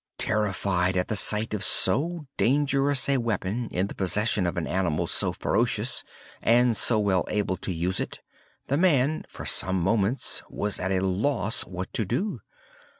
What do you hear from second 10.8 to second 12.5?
a loss what to do.